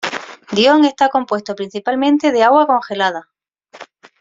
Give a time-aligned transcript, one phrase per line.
[0.51, 3.29] Dione está compuesto principalmente de agua congelada.